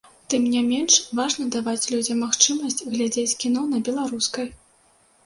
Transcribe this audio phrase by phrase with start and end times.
[0.33, 4.47] Тым не менш, важна даваць людзям магчымасць глядзець кіно на беларускай.